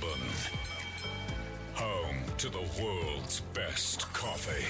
[0.00, 0.28] Melbourne.
[1.74, 4.64] Home to the world's best coffee.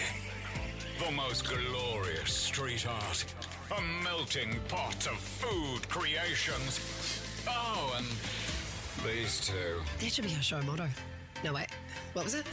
[1.05, 3.25] The most glorious street art.
[3.77, 7.23] A melting pot of food creations.
[7.49, 8.07] Oh, and
[9.07, 9.81] these two.
[10.01, 10.89] That should be our show motto.
[11.45, 11.69] No, wait.
[12.13, 12.47] What was it?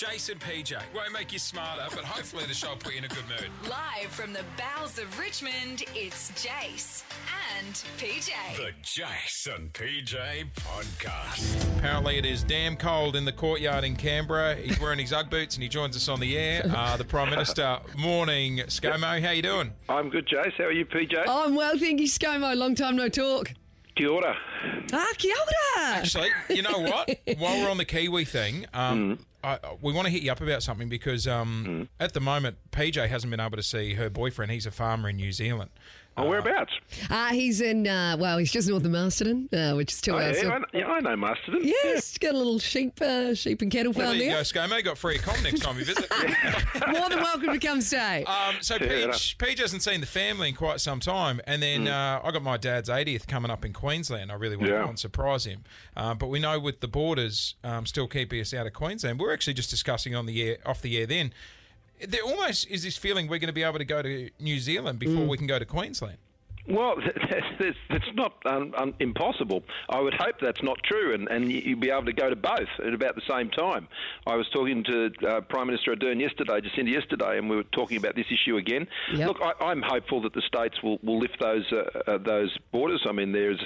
[0.00, 0.78] Jason PJ.
[0.94, 3.50] Won't make you smarter, but hopefully the show will put you in a good mood.
[3.68, 7.04] Live from the bowels of Richmond, it's Jase
[7.58, 8.30] and PJ.
[8.56, 11.76] The Jason PJ Podcast.
[11.76, 14.54] Apparently, it is damn cold in the courtyard in Canberra.
[14.54, 16.62] He's wearing his Ugg boots and he joins us on the air.
[16.74, 17.80] Uh, the Prime Minister.
[17.98, 19.20] Morning, ScoMo.
[19.22, 19.70] How you doing?
[19.90, 20.54] I'm good, Jase.
[20.56, 21.24] How are you, PJ?
[21.26, 22.56] Oh, I'm well, thank you, ScoMo.
[22.56, 23.52] Long time no talk.
[24.00, 24.34] Kia ora.
[24.94, 25.96] Ah, kia ora.
[25.98, 27.10] Actually, you know what?
[27.36, 29.24] While we're on the Kiwi thing, um, Mm.
[29.44, 31.88] I, we want to hit you up about something because um, Mm.
[32.02, 34.52] at the moment, PJ hasn't been able to see her boyfriend.
[34.52, 35.70] He's a farmer in New Zealand.
[36.20, 36.72] Oh, whereabouts?
[37.08, 40.18] Uh, he's in, uh, well, he's just north of Masterton, uh, which is two Oh,
[40.18, 40.42] hours.
[40.42, 41.60] yeah, I, yeah, I know Masterton.
[41.62, 44.42] Yes, got a little sheep, uh, sheep and cattle farm there you go, there.
[44.42, 44.84] ScoMo.
[44.84, 46.10] Got free com next time you visit.
[46.88, 48.24] More than welcome to come stay.
[48.24, 51.88] Um, so Fair Peach, Peach hasn't seen the family in quite some time, and then
[51.88, 54.30] uh, I got my dad's 80th coming up in Queensland.
[54.30, 54.82] I really want to Yeah.
[54.84, 55.64] go and surprise him,
[55.96, 59.18] uh, but we know with the borders um, still keeping us out of Queensland.
[59.20, 61.06] We're actually just discussing on the air, off the air.
[61.06, 61.32] Then
[62.08, 64.98] there almost is this feeling we're going to be able to go to New Zealand
[64.98, 65.28] before mm.
[65.28, 66.18] we can go to Queensland.
[66.70, 66.96] Well,
[67.30, 69.62] that's, that's, that's not um, um, impossible.
[69.88, 72.68] I would hope that's not true, and, and you'd be able to go to both
[72.84, 73.88] at about the same time.
[74.26, 77.96] I was talking to uh, Prime Minister Ardern yesterday, Jacinda yesterday, and we were talking
[77.96, 78.86] about this issue again.
[79.14, 79.28] Yep.
[79.28, 83.04] Look, I, I'm hopeful that the states will, will lift those uh, uh, those borders.
[83.08, 83.60] I mean, there's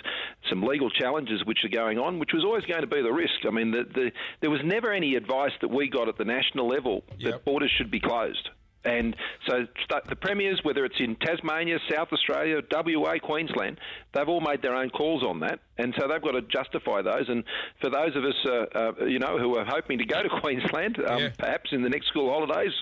[0.49, 3.35] some legal challenges which are going on, which was always going to be the risk.
[3.47, 6.69] I mean, the, the, there was never any advice that we got at the national
[6.69, 7.33] level Yep.
[7.33, 8.49] that borders should be closed.
[8.85, 9.17] And
[9.49, 9.67] so
[10.09, 13.79] the premiers, whether it's in Tasmania, South Australia, WA, Queensland,
[14.13, 17.29] they've all made their own calls on that, and so they've got to justify those.
[17.29, 17.45] And
[17.81, 20.99] for those of us, uh, uh, you know, who are hoping to go to Queensland,
[21.09, 21.29] um, Yeah.
[21.39, 22.73] perhaps in the next school holidays,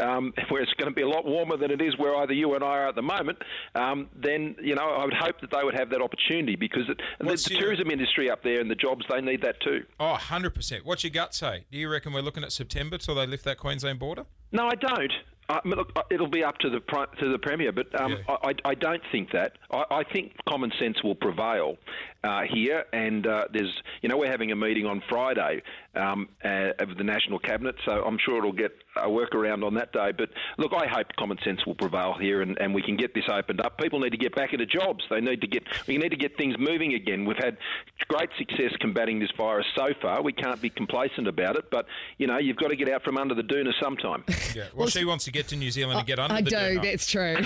[0.00, 2.54] um, where it's going to be a lot warmer than it is where either you
[2.54, 3.38] and I are at the moment,
[3.74, 7.00] um, then you know I would hope that they would have that opportunity because it,
[7.20, 9.84] the, the your- tourism industry up there and the jobs they need that too.
[10.00, 10.84] Oh, 100%.
[10.84, 11.64] What's your gut say?
[11.70, 14.26] Do you reckon we're looking at September till they lift that Queensland border?
[14.50, 15.12] No, I don't.
[15.48, 16.80] I mean, look, uh, it'll be up to the
[17.20, 18.36] to the premier, but um, Yeah.
[18.42, 19.52] I, I I don't think that.
[19.70, 21.76] I, I think common sense will prevail
[22.24, 25.62] uh, here, and uh, there's you know we're having a meeting on Friday
[25.94, 29.92] um, uh, of the national cabinet, so I'm sure it'll get a workaround on that
[29.92, 30.12] day.
[30.16, 33.24] But look, I hope common sense will prevail here, and, and we can get this
[33.28, 33.78] opened up.
[33.78, 35.04] People need to get back into jobs.
[35.10, 37.24] They need to get we need to get things moving again.
[37.24, 37.58] We've had
[38.08, 40.22] great success combating this virus so far.
[40.22, 41.86] We can't be complacent about it, but
[42.18, 44.24] you know you've got to get out from under the doona sometime.
[44.54, 44.64] Yeah.
[44.74, 46.82] Well, she wants to get to New Zealand and get under I the do, doona.
[46.82, 47.36] that's true.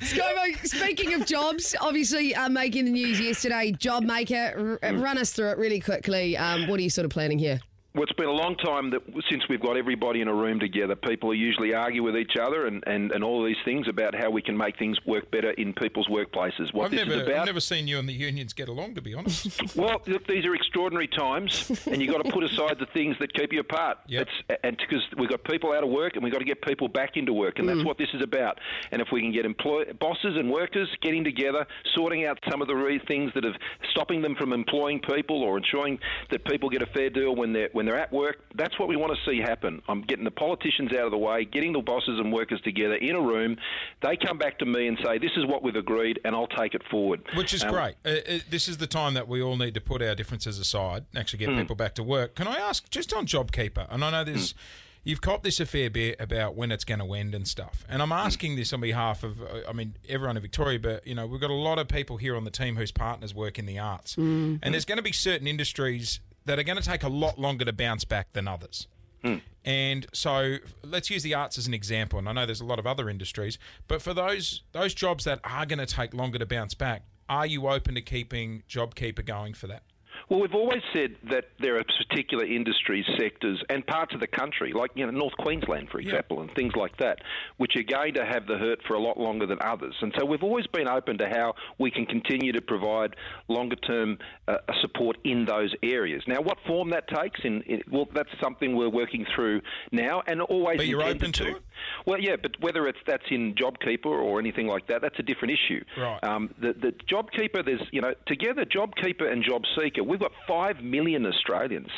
[0.00, 5.32] ScoMo, speaking of jobs, obviously uh, making the news yesterday, job maker, r- run us
[5.32, 6.36] through it really quickly.
[6.36, 7.60] Um, what are you sort of planning here?
[7.96, 10.94] Well, it's been a long time that since we've got everybody in a room together.
[10.94, 14.42] People usually argue with each other and, and, and all these things about how we
[14.42, 16.74] can make things work better in people's workplaces.
[16.74, 17.38] What I've this never, is about.
[17.38, 19.46] I've never seen you and the unions get along, to be honest.
[19.76, 23.32] Well, look, these are extraordinary times, and you've got to put aside the things that
[23.34, 23.98] keep you apart.
[24.08, 24.26] Yep.
[24.26, 26.88] It's, and because we've got people out of work, and we've got to get people
[26.88, 27.84] back into work, and that's mm.
[27.84, 28.58] what this is about.
[28.90, 32.68] And if we can get employ- bosses and workers getting together, sorting out some of
[32.68, 33.54] the re- things that are
[33.90, 35.98] stopping them from employing people, or ensuring
[36.30, 38.96] that people get a fair deal when they're when they're at work, that's what we
[38.96, 39.82] want to see happen.
[39.88, 43.14] I'm getting the politicians out of the way, getting the bosses and workers together in
[43.16, 43.56] a room.
[44.02, 46.74] They come back to me and say, "This is what we've agreed," and I'll take
[46.74, 47.22] it forward.
[47.34, 47.94] Which is Um, great.
[48.04, 51.04] Uh, uh, this is the time that we all need to put our differences aside
[51.12, 51.52] and actually Hmm.
[51.52, 52.34] get people back to work.
[52.34, 54.52] Can I ask, just on JobKeeper, and I know there's.
[54.52, 54.58] Hmm.
[55.04, 58.02] You've copped this a fair bit about when it's going to end and stuff, and
[58.02, 58.10] Hmm.
[58.10, 61.28] I'm asking this on behalf of, uh, I mean, everyone in Victoria, but you know,
[61.28, 63.78] we've got a lot of people here on the team whose partners work in the
[63.78, 67.38] arts, and there's going to be certain industries that are going to take a lot
[67.38, 68.86] longer to bounce back than others.
[69.22, 69.36] Hmm.
[69.64, 72.18] And so let's use the arts as an example.
[72.18, 73.58] And I know there's a lot of other industries,
[73.88, 77.46] but for those those jobs that are going to take longer to bounce back, are
[77.46, 79.82] you open to keeping JobKeeper going for that?
[80.28, 84.72] Well, we've always said that there are particular industries, sectors, and parts of the country,
[84.72, 87.20] like you know North Queensland, for example, and things like that,
[87.58, 89.94] which are going to have the hurt for a lot longer than others.
[90.00, 93.14] And so we've always been open to how we can continue to provide
[93.46, 94.18] longer-term
[94.48, 96.24] uh, support in those areas.
[96.26, 99.60] Now, what form that takes, in, in well, that's something we're working through
[99.92, 100.78] now, and always.
[100.78, 101.62] But you're open to it?
[102.06, 105.54] Well, yeah, but whether it's that's in JobKeeper or anything like that, that's a different
[105.54, 105.84] issue.
[105.96, 106.22] Right.
[106.22, 111.26] Um, the, the JobKeeper, there's you know together JobKeeper and JobSeeker, we've got five million
[111.26, 111.90] Australians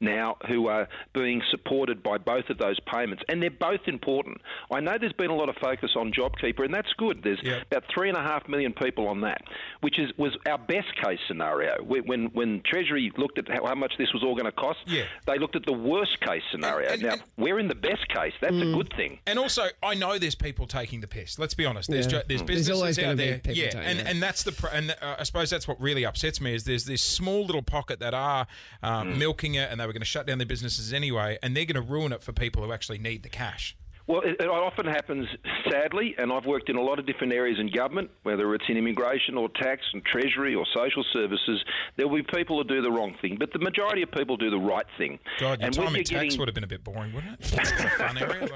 [0.00, 4.40] now who are being supported by both of those payments, and they're both important.
[4.70, 7.22] I know there's been a lot of focus on JobKeeper, and that's good.
[7.22, 7.62] There's Yeah.
[7.70, 9.42] about three and a half million people on that,
[9.80, 11.82] which is was our best case scenario.
[11.82, 14.78] When when, when Treasury looked at how, how much this was all going to cost,
[14.86, 15.04] Yeah.
[15.26, 16.88] they looked at the worst case scenario.
[16.90, 18.32] And- now and- we're in the best case.
[18.40, 19.18] That's a good thing.
[19.26, 21.38] And also, I know there's people taking the piss.
[21.38, 21.90] Let's be honest.
[21.90, 22.10] There's Yeah.
[22.12, 23.34] jo- there's There's businesses always gonna out be there.
[23.38, 24.06] people yeah, doing and it.
[24.06, 26.84] and that's the pr- and uh, I suppose that's what really upsets me is there's
[26.86, 28.46] this small little pocket that are
[28.82, 31.64] um, milking it, and they were going to shut down their businesses anyway, and they're
[31.64, 33.76] going to ruin it for people who actually need the cash.
[34.08, 35.28] Well, it, it often happens,
[35.70, 38.76] sadly, and I've worked in a lot of different areas in government, whether it's in
[38.76, 41.62] immigration or tax and treasury or social services.
[41.96, 44.50] There will be people who do the wrong thing, but the majority of people do
[44.50, 45.20] the right thing.
[45.38, 47.40] God, your and time in tax getting- would have been a bit boring, wouldn't it?
[47.40, 48.48] That's a fun area.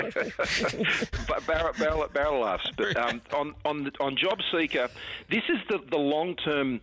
[1.29, 2.69] Like, barrel, barrel, barrel laughs.
[2.77, 4.89] But um, on on on job seeker,
[5.31, 6.81] this is the the long term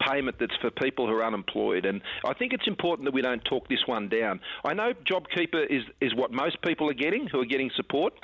[0.00, 3.44] payment that's for people who are unemployed, and I think it's important that we don't
[3.44, 4.40] talk this one down.
[4.64, 8.14] I know JobKeeper is is what most people are getting who are getting support,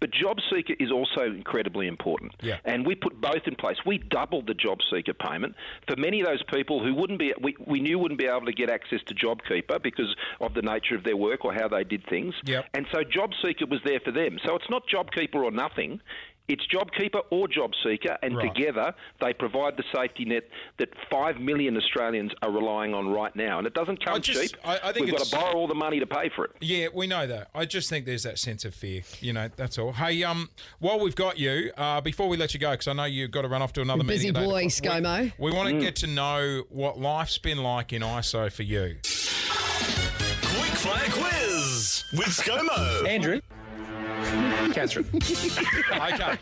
[0.00, 2.32] but JobSeeker is also incredibly important.
[2.40, 2.58] Yeah.
[2.64, 3.76] And we put both in place.
[3.86, 5.54] We doubled the JobSeeker payment
[5.88, 8.52] for many of those people who wouldn't be we, we knew wouldn't be able to
[8.52, 12.04] get access to JobKeeper because of the nature of their work or how they did
[12.08, 12.34] things.
[12.44, 12.66] Yep.
[12.74, 14.38] And so JobSeeker was there for them.
[14.44, 16.00] So it's not JobKeeper or nothing.
[16.46, 18.54] It's JobKeeper or JobSeeker, and Right.
[18.54, 20.44] together they provide the safety net
[20.78, 23.56] that five million Australians are relying on right now.
[23.58, 24.60] And it doesn't come just- cheap.
[24.62, 26.50] I- I think We've got to borrow all the money to pay for it.
[26.60, 27.48] Yeah, we know that.
[27.54, 29.02] I just think there's that sense of fear.
[29.20, 29.92] You know, that's all.
[29.94, 30.50] Hey, um,
[30.80, 33.42] while we've got you, uh, before we let you go, because I know you've got
[33.42, 34.36] to run off to another Busy meeting.
[34.36, 35.32] at eight boy, o'clock, ScoMo.
[35.38, 38.96] We, we want to get to know what life's been like in ISO for you.
[40.42, 43.08] Quick Fire Quiz with ScoMo.
[43.08, 43.40] Andrew.
[44.74, 45.08] Catherine.
[45.94, 46.36] Okay.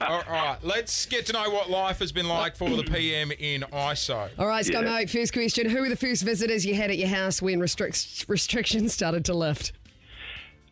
[0.00, 0.58] all right.
[0.62, 4.28] Let's get to know what life has been like for the PM in ISO.
[4.38, 5.68] All right, ScoMo, first question.
[5.70, 9.34] Who were the first visitors you had at your house when restrict- restrictions started to
[9.34, 9.72] lift?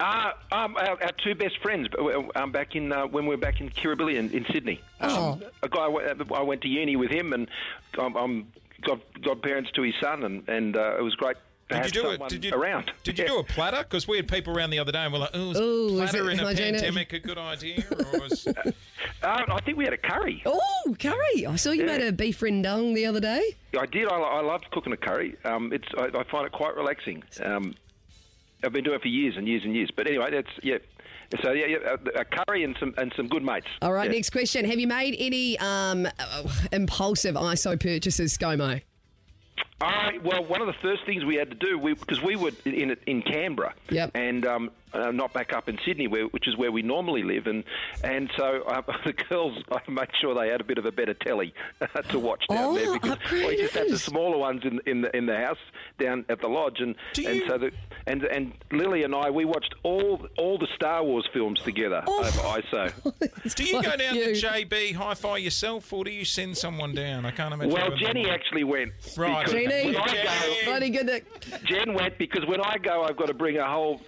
[0.01, 1.89] Uh, um, our, our two best friends
[2.37, 4.81] um, back in uh, when we were back in Kirribilli in, in Sydney.
[5.01, 5.33] Oh.
[5.33, 7.49] Um, a guy I went- to uni with him, and
[7.99, 8.53] I'm, I'm
[8.83, 12.11] god, godparents to his son, and, and uh, it was great to Did you do
[12.11, 12.29] it?
[12.29, 12.91] Did you around.
[13.05, 13.31] Did you Yeah.
[13.31, 13.79] do a platter?
[13.79, 16.31] Because we had people around the other day, and we're like, "Oh, is Ooh, platter
[16.31, 16.81] it in a hygienic?
[16.81, 18.47] pandemic a good idea?" Or was...
[19.21, 20.43] Uh, I think we had a curry.
[20.47, 21.45] Oh, curry.
[21.47, 21.99] I saw you Yeah.
[21.99, 23.57] made a beef rendang the other day.
[23.79, 24.07] I did.
[24.07, 25.37] I, I loved cooking a curry.
[25.45, 27.25] Um, it's I, I find it quite relaxing.
[27.43, 27.75] Um,
[28.63, 29.91] I've been doing it for years and years and years.
[29.95, 30.79] But anyway, that's yeah.
[31.43, 33.67] So yeah, yeah a, a curry and some and some good mates.
[33.83, 34.17] All right, Yeah.
[34.17, 34.65] next question.
[34.65, 36.43] Have you made any um, uh,
[36.73, 38.81] impulsive ISO purchases, ScoMo?
[39.81, 42.97] Uh, well, one of the first things we had to do, because we, were in
[43.07, 44.11] in Canberra, Yep.
[44.15, 47.47] and um, uh, not back up in Sydney, where, which is where we normally live,
[47.47, 47.65] and
[48.05, 51.15] and so uh, the girls, I made sure they had a bit of a better
[51.15, 51.53] telly
[52.11, 55.17] to watch down Oh, there because we just had the smaller ones in in the
[55.17, 55.59] in the house
[55.99, 57.71] down at the lodge, and Do and you- so the
[58.07, 62.21] and and Lily and I we watched all all the Star Wars films together Oh.
[62.21, 63.55] over ISO.
[63.57, 64.35] Do you go down you.
[64.35, 67.25] to JB Hi-Fi yourself, or do you send someone down?
[67.27, 67.73] I can't imagine.
[67.73, 68.33] Well, Jenny that.
[68.33, 68.93] actually went.
[69.17, 69.47] Right.
[69.47, 69.87] Jenny.
[69.87, 70.25] when I Jenny.
[70.25, 71.07] go- Bloody good.
[71.09, 74.01] That, Jen went because when I go, I've got to bring a whole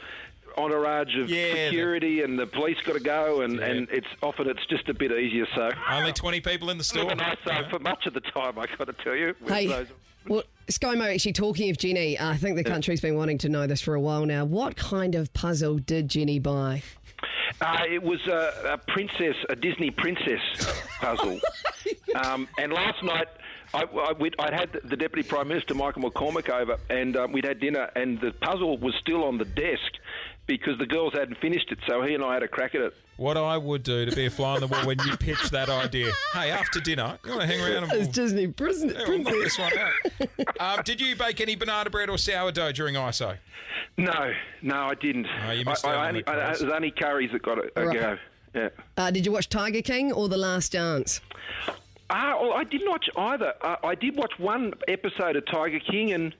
[0.58, 3.66] entourage of Yeah, the- security, and the police got to go, and, Yeah.
[3.66, 5.46] and it's often it's just a bit easier.
[5.54, 7.10] So, Only twenty people in the store.
[7.10, 9.66] and I so for much of the time, I got to tell you, with hey,
[9.66, 9.88] those-
[10.28, 13.80] well, ScoMo, actually talking of Jenny, I think the country's been wanting to know this
[13.80, 14.44] for a while now.
[14.44, 16.82] What kind of puzzle did Jenny buy?
[17.60, 20.40] Uh, it was a, a princess, a Disney princess
[21.00, 21.40] puzzle.
[22.24, 23.26] um, and last night,
[23.74, 27.44] I, I, we'd, I'd had the Deputy Prime Minister Michael McCormack over, and um, we'd
[27.46, 29.92] had dinner, and the puzzle was still on the desk
[30.58, 31.78] because the girls hadn't finished it.
[31.88, 32.94] So he and I had a crack at it.
[33.16, 35.68] What I would do to be a fly on the wall when you pitch that
[35.68, 36.10] idea.
[36.32, 39.18] Hey, after dinner, you want to hang around and It's we'll, Disney prison, yeah, we'll
[39.18, 39.98] knock this one out.
[40.78, 43.36] um, did you bake any banana bread or sourdough during ISO?
[43.98, 45.26] No, no, I didn't.
[45.46, 47.42] Oh, you missed I, out I on only, the I, it was only curries that
[47.42, 47.98] got a, a Right.
[47.98, 48.18] go.
[48.54, 48.68] Yeah.
[48.96, 51.20] Uh, did you watch Tiger King or The Last Dance?
[52.08, 53.52] Ah, well, I didn't watch either.
[53.60, 56.34] Uh, I did watch one episode of Tiger King, and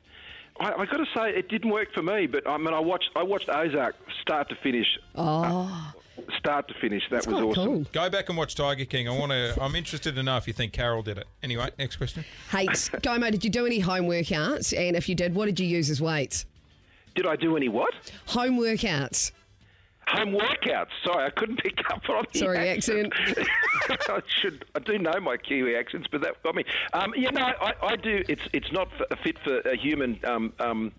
[0.61, 2.26] I, I got to say it didn't work for me.
[2.26, 4.87] But I mean, I watched I watched Ozark start to finish.
[5.14, 6.00] Oh, uh,
[6.38, 7.02] Start to finish.
[7.11, 7.64] That was awesome.
[7.64, 7.87] cool.
[7.93, 9.09] Go back and watch Tiger King.
[9.09, 9.57] I want to.
[9.61, 11.26] I'm interested to know if you think Carol did it.
[11.43, 12.25] Anyway, next question.
[12.50, 14.76] Hey, ScoMo, did you do any home workouts?
[14.76, 16.45] And if you did, what did you use as weights?
[17.14, 17.95] Did I do any what?
[18.26, 19.33] Home workouts.
[20.12, 20.88] Home workouts.
[21.05, 23.12] Sorry, I couldn't pick up on the Sorry, accent.
[24.09, 24.64] I should.
[24.75, 26.64] I do know my Kiwi accents, but that got me.
[26.93, 28.23] Um, yeah, no, I, I do.
[28.29, 30.93] It's it's not f- fit for a human um, um,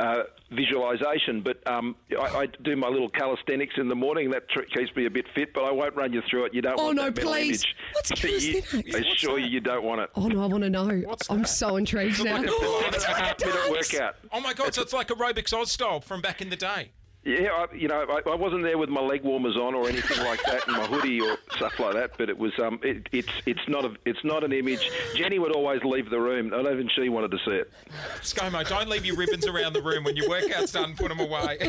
[0.00, 1.42] uh, visualization.
[1.42, 4.30] But um, I, I do my little calisthenics in the morning.
[4.30, 5.52] That tr- keeps me a bit fit.
[5.52, 6.54] But I won't run you through it.
[6.54, 7.62] You don't Oh, want no, that please.
[7.64, 7.76] image.
[7.92, 8.94] What's I think you- calisthenics?
[8.96, 10.10] I assure you, you don't want it.
[10.16, 10.88] Oh no, I want to know.
[11.04, 11.48] What's I'm that?
[11.48, 12.38] so intrigued now.
[12.38, 13.04] like a Pilates.
[13.04, 14.14] A half-minute workout.
[14.32, 14.74] Oh my God!
[14.74, 16.90] So it's like aerobics Oz style from back in the day.
[17.26, 20.24] Yeah, I, you know, I, I wasn't there with my leg warmers on or anything
[20.24, 22.12] like that, and my hoodie or stuff like that.
[22.16, 24.88] But it was, um, it, it's, it's not a, it's not an image.
[25.16, 26.50] Jenny would always leave the room.
[26.50, 27.72] Not even she wanted to see it.
[28.20, 30.94] ScoMo, don't leave your ribbons around the room when your workout's done.
[30.94, 31.58] Put them away.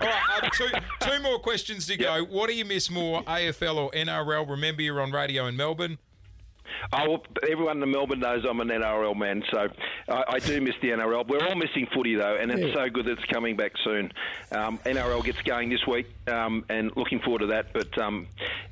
[0.00, 0.68] All right, uh, two,
[1.00, 2.24] two more questions to go.
[2.24, 4.48] What do you miss more, AFL or NRL?
[4.48, 5.98] Remember, you're on radio in Melbourne.
[6.92, 9.68] Oh, well, everyone in Melbourne knows I'm an NRL man, so
[10.08, 11.26] I, I do miss the NRL.
[11.26, 14.12] We're all missing footy though, and it's so good that it's coming back soon.
[14.52, 17.72] Um, NRL gets going this week, um, and looking forward to that.
[17.72, 18.26] But um,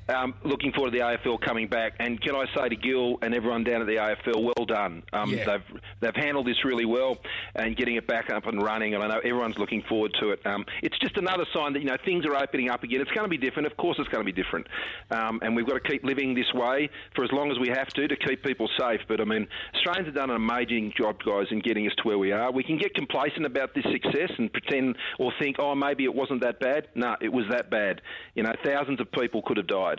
[0.09, 1.95] um, looking forward to the AFL coming back.
[1.99, 5.03] And can I say to Gil and everyone down at the AFL, well done.
[5.13, 5.45] Um, Yeah.
[5.45, 7.19] They've they've handled this really well,
[7.55, 8.95] and getting it back up and running.
[8.95, 10.45] And I know everyone's looking forward to it.
[10.47, 13.01] Um, it's just another sign that you know things are opening up again.
[13.01, 13.67] It's going to be different.
[13.67, 14.67] Of course, it's going to be different,
[15.11, 17.89] um, and we've got to keep living this way for as long as we have
[17.89, 19.01] to to keep people safe.
[19.09, 22.19] But I mean, Australians have done an amazing job, guys, in getting us to where
[22.19, 22.51] we are.
[22.51, 26.43] We can get complacent about this success and pretend or think, oh, maybe it wasn't
[26.43, 26.89] that bad.
[26.95, 28.01] No, it was that bad.
[28.35, 29.92] You know, thousands of people could have died,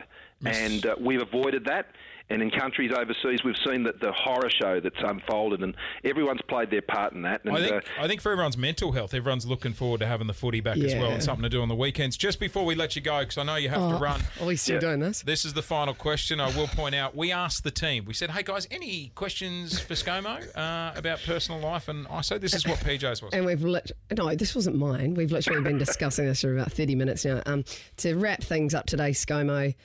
[0.46, 1.88] and uh, we've avoided that.
[2.30, 6.72] And in countries overseas, we've seen that the horror show that's unfolded, and everyone's played
[6.72, 7.44] their part in that.
[7.44, 10.28] And, I think, uh, I think for everyone's mental health, everyone's looking forward to having
[10.28, 12.16] the footy back as well and something to do on the weekends.
[12.18, 14.22] Just before we let you go, because I know you have to run.
[14.42, 15.22] Are we still doing this?
[15.22, 16.40] This is the final question.
[16.40, 18.06] I will point out we asked the team.
[18.06, 22.42] We said, "Hey guys, any questions for ScoMo uh, about personal life?" And I said,
[22.42, 25.14] "This is what PJ's was." And we've lit- no, this wasn't mine.
[25.14, 27.42] We've literally been discussing this for about thirty minutes now.
[27.46, 27.64] Um,
[27.98, 29.76] to wrap things up today, ScoMo,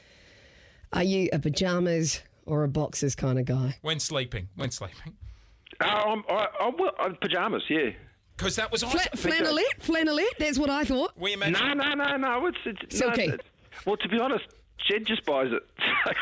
[0.93, 3.77] are you a pajamas or a boxers kind of guy?
[3.83, 5.15] When sleeping, when sleeping,
[5.81, 7.91] oh, I'm, I, I'm, I'm pajamas, yeah.
[8.37, 9.31] because that was Fla- awesome.
[9.31, 10.37] flannelette, flannelette.
[10.39, 11.13] That's what I thought.
[11.17, 11.55] We imagine.
[11.55, 12.47] No, no, no, no.
[12.47, 13.23] It's, it's no, Silky.
[13.35, 13.49] it's-
[13.87, 14.45] well, to be honest,
[14.89, 15.63] Jed just buys it.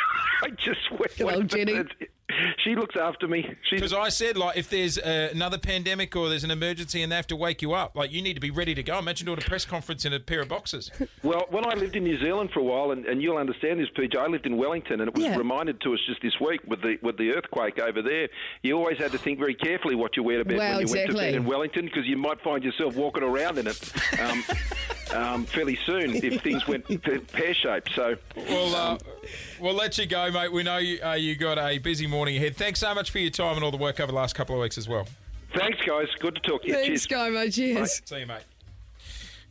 [0.42, 1.16] I just went.
[1.16, 1.84] Good old Jenny.
[2.64, 3.54] She looks after me.
[3.70, 7.16] Because I said, like, if there's uh, another pandemic or there's an emergency and they
[7.16, 8.98] have to wake you up, like, you need to be ready to go.
[8.98, 10.90] Imagine doing a press conference in a pair of boxes.
[11.22, 13.88] Well, when I lived in New Zealand for a while, and, and you'll understand this,
[13.96, 15.36] PJ, I lived in Wellington, and it was Yeah.
[15.36, 18.28] reminded to us just this week with the with the earthquake over there.
[18.62, 20.92] You always had to think very carefully what you wear to bed Well, when you
[20.92, 24.44] went to bed in Wellington, because you might find yourself walking around in it um,
[25.14, 26.84] um, fairly soon if things went
[27.32, 27.90] pear shaped.
[27.94, 28.98] So, Well, uh,
[29.60, 30.52] we'll let you go, mate.
[30.52, 32.56] We know you, uh, you got a busy morning ahead.
[32.56, 34.62] Thanks so much for your time and all the work over the last couple of
[34.62, 35.06] weeks as well.
[35.54, 36.08] thanks, guys.
[36.20, 36.74] Good to talk to you.
[36.74, 37.20] Thanks, Cheers.
[37.32, 37.52] ScoMo.
[37.54, 38.02] Cheers.
[38.04, 38.42] See you, mate.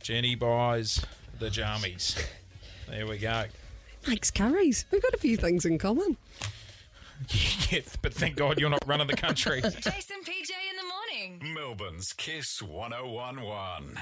[0.02, 1.04] Jenny buys
[1.38, 2.22] the jammies.
[2.88, 3.44] There we go.
[4.06, 4.84] Makes curries.
[4.92, 6.16] We've got a few things in common.
[7.70, 9.62] Yeah, but thank God you're not running the country.
[9.62, 11.54] Jason PJ in the morning.
[11.54, 13.98] Melbourne's KIIS 1011.